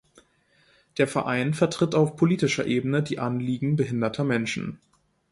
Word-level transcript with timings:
Der 0.97 1.07
Verein 1.07 1.53
vertritt 1.53 1.93
auf 1.93 2.15
politischer 2.15 2.65
Ebene 2.65 3.03
die 3.03 3.19
Anliegen 3.19 3.75
behinderter 3.75 4.23
Menschen. 4.23 4.79